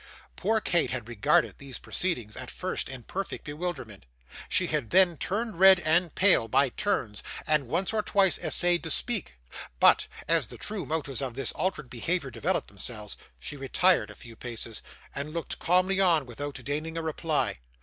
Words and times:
Poor 0.35 0.59
Kate 0.59 0.89
had 0.89 1.07
regarded 1.07 1.59
these 1.59 1.77
proceedings, 1.77 2.35
at 2.35 2.49
first, 2.49 2.89
in 2.89 3.03
perfect 3.03 3.45
bewilderment. 3.45 4.07
She 4.49 4.65
had 4.65 4.89
then 4.89 5.15
turned 5.15 5.59
red 5.59 5.79
and 5.81 6.15
pale 6.15 6.47
by 6.47 6.69
turns, 6.69 7.21
and 7.45 7.67
once 7.67 7.93
or 7.93 8.01
twice 8.01 8.39
essayed 8.39 8.81
to 8.81 8.89
speak; 8.89 9.33
but, 9.79 10.07
as 10.27 10.47
the 10.47 10.57
true 10.57 10.87
motives 10.87 11.21
of 11.21 11.35
this 11.35 11.51
altered 11.51 11.87
behaviour 11.91 12.31
developed 12.31 12.69
themselves, 12.69 13.15
she 13.39 13.55
retired 13.55 14.09
a 14.09 14.15
few 14.15 14.35
paces, 14.35 14.81
and 15.13 15.33
looked 15.35 15.59
calmly 15.59 15.99
on 15.99 16.25
without 16.25 16.55
deigning 16.55 16.97
a 16.97 17.03
reply. 17.03 17.59